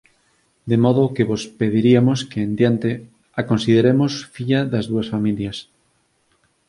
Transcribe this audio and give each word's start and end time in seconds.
De 0.69 0.77
modo 0.85 1.13
que 1.15 1.27
vos 1.29 1.43
pediriamos 1.59 2.19
que 2.31 2.39
en 2.45 2.51
diante 2.59 2.89
a 3.39 3.41
consideremos 3.49 4.11
filla 4.35 4.59
das 4.71 4.85
dúas 4.91 5.07
familias. 5.13 5.57